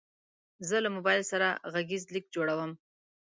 [0.67, 2.71] زه له موبایل سره غږیز لیک جوړوم.